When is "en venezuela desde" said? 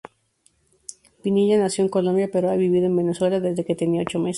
2.87-3.63